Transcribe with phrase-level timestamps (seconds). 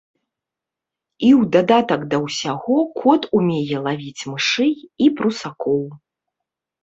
[1.25, 4.73] І ў дадатак да ўсяго кот умее лавіць мышэй
[5.09, 5.83] і прусакоў.